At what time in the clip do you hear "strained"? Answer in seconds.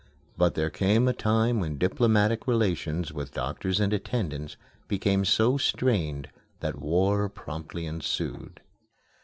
5.59-6.29